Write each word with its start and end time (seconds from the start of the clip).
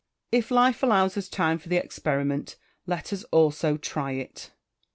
If 0.31 0.49
life 0.49 0.81
allows 0.81 1.15
us 1.15 1.29
time 1.29 1.59
for 1.59 1.69
the 1.69 1.75
experiment, 1.77 2.55
let 2.87 3.13
us 3.13 3.23
also 3.25 3.77
try 3.77 4.13
it. 4.13 4.49